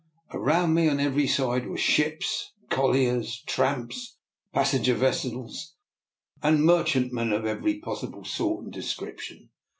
Around 0.33 0.73
me 0.73 0.89
on 0.89 0.99
every 0.99 1.27
side 1.27 1.67
were 1.67 1.77
ships: 1.77 2.53
colliers, 2.71 3.43
tramps, 3.45 4.17
pas 4.51 4.71
senger 4.73 4.95
vessels 4.95 5.75
and 6.41 6.65
merchantmen 6.65 7.31
of 7.31 7.45
every 7.45 7.77
possible 7.77 8.25
sort 8.25 8.63
and 8.63 8.73
description. 8.73 9.51